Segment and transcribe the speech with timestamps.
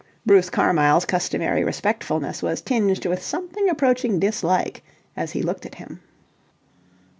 [0.25, 4.83] Bruce Carmyle's customary respectfulness was tinged with something approaching dislike
[5.15, 5.99] as he looked at him.